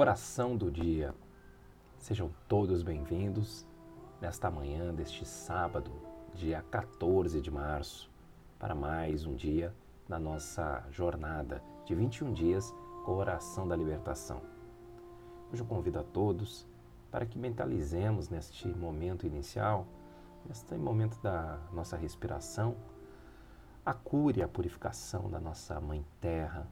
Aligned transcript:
Oração 0.00 0.56
do 0.56 0.70
dia. 0.70 1.12
Sejam 1.98 2.30
todos 2.46 2.84
bem-vindos 2.84 3.66
nesta 4.20 4.48
manhã 4.48 4.94
deste 4.94 5.26
sábado, 5.26 5.90
dia 6.32 6.64
14 6.70 7.40
de 7.40 7.50
março, 7.50 8.08
para 8.60 8.76
mais 8.76 9.26
um 9.26 9.34
dia 9.34 9.74
na 10.08 10.16
nossa 10.16 10.86
jornada 10.92 11.60
de 11.84 11.96
21 11.96 12.32
dias 12.32 12.72
com 13.04 13.10
a 13.10 13.16
oração 13.16 13.66
da 13.66 13.74
libertação. 13.74 14.40
Hoje 15.52 15.62
eu 15.62 15.66
convido 15.66 15.98
a 15.98 16.04
todos 16.04 16.64
para 17.10 17.26
que 17.26 17.36
mentalizemos 17.36 18.28
neste 18.28 18.68
momento 18.68 19.26
inicial, 19.26 19.84
neste 20.46 20.76
momento 20.76 21.20
da 21.20 21.58
nossa 21.72 21.96
respiração, 21.96 22.76
a 23.84 23.92
cura 23.92 24.38
e 24.38 24.42
a 24.44 24.48
purificação 24.48 25.28
da 25.28 25.40
nossa 25.40 25.80
Mãe 25.80 26.06
Terra, 26.20 26.68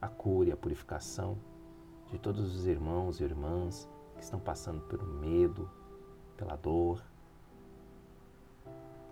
a 0.00 0.08
cura 0.08 0.48
e 0.48 0.52
a 0.52 0.56
purificação 0.56 1.38
de 2.12 2.18
todos 2.18 2.54
os 2.54 2.66
irmãos 2.66 3.18
e 3.18 3.24
irmãs 3.24 3.90
que 4.14 4.22
estão 4.22 4.38
passando 4.38 4.82
pelo 4.82 5.04
medo, 5.04 5.68
pela 6.36 6.54
dor, 6.54 7.02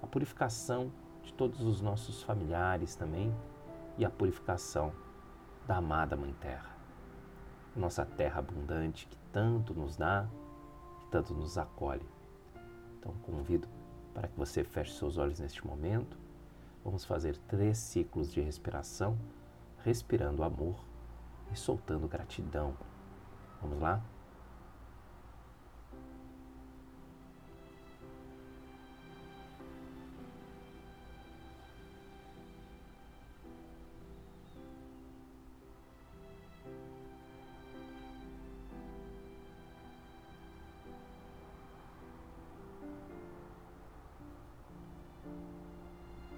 a 0.00 0.06
purificação 0.06 0.92
de 1.24 1.32
todos 1.32 1.62
os 1.62 1.80
nossos 1.80 2.22
familiares 2.22 2.94
também 2.94 3.34
e 3.98 4.04
a 4.04 4.10
purificação 4.10 4.92
da 5.66 5.78
amada 5.78 6.16
Mãe 6.16 6.32
Terra, 6.34 6.70
nossa 7.74 8.04
terra 8.04 8.38
abundante 8.38 9.08
que 9.08 9.16
tanto 9.32 9.74
nos 9.74 9.96
dá, 9.96 10.28
que 11.00 11.06
tanto 11.08 11.34
nos 11.34 11.58
acolhe. 11.58 12.06
Então 12.98 13.12
convido 13.22 13.66
para 14.14 14.28
que 14.28 14.38
você 14.38 14.62
feche 14.62 14.92
seus 14.92 15.18
olhos 15.18 15.40
neste 15.40 15.66
momento 15.66 16.16
Vamos 16.84 17.04
fazer 17.04 17.36
três 17.36 17.76
ciclos 17.76 18.32
de 18.32 18.40
respiração, 18.40 19.18
respirando 19.84 20.42
amor 20.42 20.82
e 21.52 21.56
soltando 21.56 22.06
gratidão. 22.08 22.74
Vamos 23.60 23.80
lá? 23.80 24.00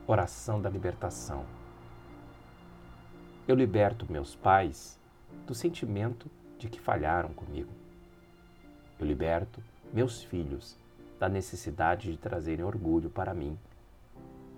Oração 0.06 0.60
da 0.60 0.68
libertação. 0.68 1.46
Eu 3.48 3.56
liberto 3.56 4.10
meus 4.10 4.34
pais 4.34 5.00
do 5.46 5.54
sentimento 5.54 6.30
de 6.58 6.68
que 6.68 6.80
falharam 6.80 7.32
comigo. 7.32 7.70
Eu 8.98 9.06
liberto 9.06 9.62
meus 9.92 10.22
filhos 10.22 10.78
da 11.18 11.28
necessidade 11.28 12.10
de 12.10 12.16
trazerem 12.16 12.64
orgulho 12.64 13.10
para 13.10 13.34
mim, 13.34 13.58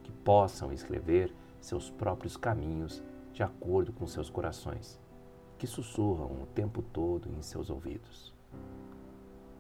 que 0.02 0.12
possam 0.12 0.72
escrever 0.72 1.34
seus 1.60 1.91
próprios 1.91 2.36
caminhos 2.36 3.02
de 3.32 3.42
acordo 3.42 3.92
com 3.92 4.06
seus 4.06 4.30
corações, 4.30 5.00
que 5.58 5.66
sussurram 5.66 6.26
o 6.26 6.46
tempo 6.54 6.82
todo 6.82 7.28
em 7.30 7.42
seus 7.42 7.70
ouvidos. 7.70 8.32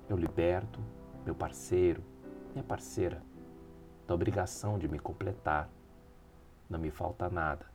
Eu 0.08 0.16
liberto 0.16 0.80
meu 1.24 1.34
parceiro, 1.34 2.02
minha 2.52 2.62
parceira 2.62 3.22
da 4.06 4.14
obrigação 4.14 4.78
de 4.78 4.86
me 4.86 4.98
completar. 4.98 5.68
Não 6.68 6.78
me 6.78 6.90
falta 6.90 7.28
nada. 7.30 7.66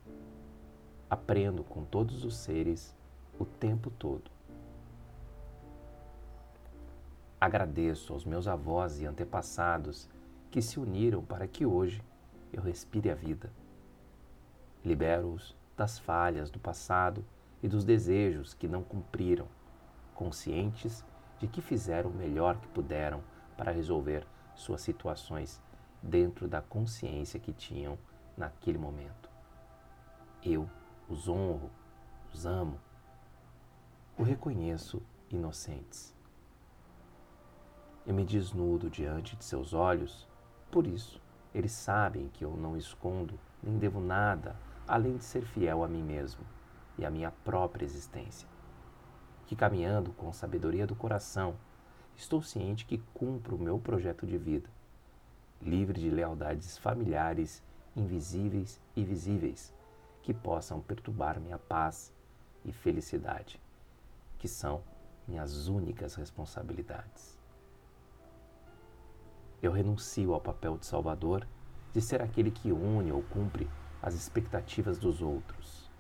Aprendo 1.10 1.64
com 1.64 1.84
todos 1.84 2.24
os 2.24 2.38
seres 2.38 2.96
o 3.40 3.46
tempo 3.46 3.90
todo. 3.90 4.30
Agradeço 7.40 8.12
aos 8.12 8.26
meus 8.26 8.48
avós 8.48 9.00
e 9.00 9.06
antepassados 9.06 10.10
que 10.52 10.62
se 10.62 10.80
uniram 10.80 11.24
para 11.24 11.48
que 11.48 11.66
hoje 11.66 12.04
eu 12.52 12.62
respire 12.62 13.10
a 13.10 13.16
vida. 13.16 13.50
Libero-os 14.84 15.56
das 15.78 15.98
falhas 15.98 16.50
do 16.50 16.60
passado 16.60 17.24
e 17.64 17.68
dos 17.68 17.86
desejos 17.86 18.54
que 18.54 18.68
não 18.68 18.84
cumpriram, 18.84 19.48
conscientes 20.14 21.06
de 21.40 21.48
que 21.48 21.62
fizeram 21.62 22.10
o 22.10 22.14
melhor 22.14 22.58
que 22.58 22.68
puderam 22.68 23.24
para 23.56 23.72
resolver 23.72 24.28
suas 24.54 24.82
situações 24.82 25.62
dentro 26.04 26.48
da 26.48 26.62
consciência 26.62 27.40
que 27.40 27.54
tinham 27.54 27.98
naquele 28.36 28.78
momento. 28.78 29.30
Eu 30.44 30.70
os 31.08 31.28
honro, 31.28 31.70
os 32.34 32.46
amo, 32.46 32.80
o 34.20 34.24
reconheço 34.24 35.02
inocentes. 35.32 36.14
Eu 38.06 38.14
me 38.14 38.26
desnudo 38.26 38.90
diante 38.90 39.38
de 39.38 39.46
seus 39.46 39.74
olhos, 39.74 40.28
por 40.70 40.86
isso 40.86 41.22
eles 41.56 41.72
sabem 41.72 42.28
que 42.34 42.44
eu 42.44 42.58
não 42.58 42.76
escondo 42.76 43.40
nem 43.64 43.78
devo 43.78 44.02
nada 44.02 44.58
além 44.86 45.16
de 45.16 45.24
ser 45.24 45.46
fiel 45.46 45.86
a 45.86 45.88
mim 45.88 46.04
mesmo 46.04 46.42
e 46.98 47.06
à 47.06 47.10
minha 47.10 47.32
própria 47.32 47.86
existência. 47.86 48.46
Que 49.48 49.56
caminhando 49.56 50.12
com 50.12 50.34
sabedoria 50.34 50.86
do 50.86 50.96
coração, 50.96 51.56
estou 52.18 52.42
ciente 52.42 52.86
que 52.86 52.98
cumpro 53.14 53.56
o 53.56 53.60
meu 53.60 53.80
projeto 53.80 54.28
de 54.28 54.38
vida 54.38 54.70
livre 55.62 55.98
de 55.98 56.10
lealdades 56.10 56.78
familiares, 56.78 57.64
invisíveis 57.96 58.82
e 58.98 59.04
visíveis, 59.04 59.74
que 60.22 60.34
possam 60.34 60.82
perturbar 60.82 61.40
minha 61.40 61.58
paz 61.58 62.14
e 62.66 62.74
felicidade, 62.74 63.60
que 64.40 64.48
são 64.48 64.82
minhas 65.28 65.68
únicas 65.68 66.16
responsabilidades. 66.16 67.38
Eu 69.62 69.72
renuncio 69.72 70.34
ao 70.34 70.40
papel 70.40 70.78
de 70.78 70.86
salvador, 70.86 71.46
de 71.94 72.02
ser 72.02 72.22
aquele 72.22 72.50
que 72.50 72.72
une 72.72 73.12
ou 73.12 73.22
cumpre 73.24 73.70
as 74.02 74.14
expectativas 74.14 74.98
dos 74.98 75.22
outros, 75.22 75.92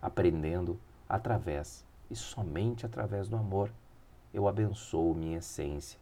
aprendendo 0.00 0.80
através 1.06 1.84
e 2.10 2.16
somente 2.16 2.86
através 2.86 3.28
do 3.28 3.36
amor, 3.36 3.70
eu 4.32 4.48
abençoo 4.48 5.14
minha 5.14 5.38
essência, 5.38 6.00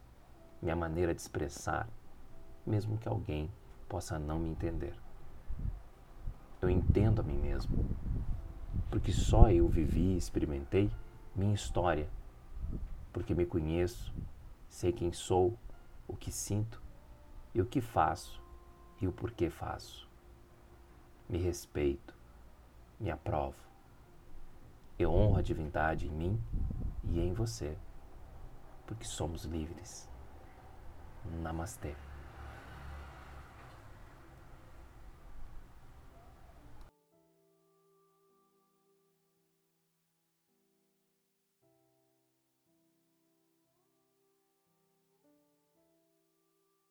minha 0.63 0.77
maneira 0.77 1.13
de 1.13 1.21
expressar, 1.21 1.89
mesmo 2.65 2.97
que 2.97 3.09
alguém 3.09 3.51
possa 3.89 4.19
não 4.19 4.39
me 4.39 4.51
entender. 4.51 4.95
Eu 6.63 6.71
entendo 6.71 7.21
a 7.21 7.25
mim 7.25 7.39
mesmo, 7.39 7.85
porque 8.91 9.13
só 9.13 9.51
eu 9.51 9.67
vivi 9.69 10.15
e 10.15 10.17
experimentei 10.17 10.91
minha 11.39 11.55
história, 11.55 12.09
porque 13.13 13.33
me 13.33 13.47
conheço, 13.47 14.13
sei 14.69 14.93
quem 14.93 15.13
sou, 15.13 15.57
o 16.09 16.17
que 16.17 16.33
sinto 16.33 16.83
e 17.55 17.61
o 17.61 17.67
que 17.67 17.81
faço 17.81 18.43
e 19.01 19.07
o 19.07 19.13
porquê 19.13 19.49
faço. 19.49 20.09
Me 21.29 21.39
respeito, 21.39 22.13
me 22.99 23.11
aprovo. 23.11 23.57
Eu 24.99 25.13
honro 25.13 25.39
a 25.39 25.43
divindade 25.43 26.09
em 26.09 26.11
mim 26.11 26.43
e 27.05 27.21
em 27.21 27.33
você, 27.33 27.79
porque 28.85 29.05
somos 29.05 29.45
livres. 29.45 30.09
Namastê. 31.41 31.95